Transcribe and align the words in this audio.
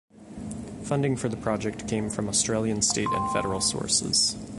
Funding 0.81 1.15
for 1.15 1.29
the 1.29 1.37
project 1.37 1.87
came 1.87 2.09
from 2.09 2.27
Australian 2.27 2.81
state 2.81 3.07
and 3.07 3.31
federal 3.33 3.61
sources. 3.61 4.35